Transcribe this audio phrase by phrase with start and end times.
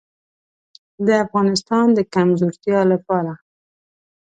[1.05, 3.33] د افغانستان د کمزورتیا لپاره.